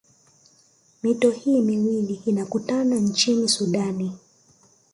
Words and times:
Mito 1.03 1.31
hii 1.31 1.61
miwili 1.61 2.13
inakutana 2.25 2.95
nchini 2.95 3.47
sudani 3.49 4.13